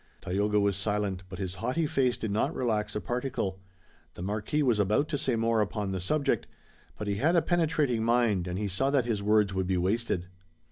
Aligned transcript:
Tayoga, 0.19 0.59
was 0.59 0.75
silent, 0.75 1.21
but 1.29 1.37
his 1.37 1.53
haughty 1.61 1.85
face 1.85 2.17
did 2.17 2.31
not 2.31 2.55
relax 2.55 2.95
a 2.95 2.99
particle. 3.01 3.59
The 4.15 4.23
Marquis 4.23 4.63
was 4.63 4.79
about 4.79 5.07
to 5.09 5.17
say 5.19 5.35
more 5.35 5.61
upon 5.61 5.91
the 5.91 5.99
subject, 5.99 6.47
but 6.97 7.05
he 7.07 7.17
had 7.17 7.35
a 7.35 7.41
penetrating 7.43 8.03
mind 8.03 8.47
and 8.47 8.57
he 8.57 8.67
saw 8.67 8.89
that 8.89 9.05
his 9.05 9.21
words 9.21 9.53
would 9.53 9.67
be 9.67 9.77
wasted. 9.77 10.25